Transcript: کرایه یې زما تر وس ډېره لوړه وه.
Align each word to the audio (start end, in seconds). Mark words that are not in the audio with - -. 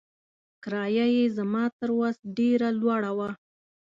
کرایه 0.63 1.05
یې 1.15 1.25
زما 1.37 1.63
تر 1.77 1.89
وس 1.99 2.17
ډېره 2.37 2.67
لوړه 2.79 3.11
وه. 3.17 3.29